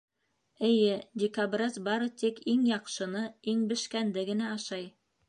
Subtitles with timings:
[0.67, 3.21] Эйе, дикобраз бары тик иң яҡшыны,
[3.55, 4.89] иң бешкәнде генә ашай.